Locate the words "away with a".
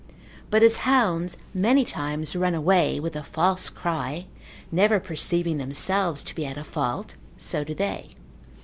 2.55-3.21